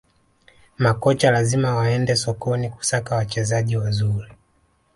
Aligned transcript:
Makocha 0.77 1.31
lazima 1.31 1.75
waende 1.75 2.15
sokoni 2.15 2.69
kusaka 2.69 3.15
wachezaji 3.15 3.77
wazuri 3.77 4.31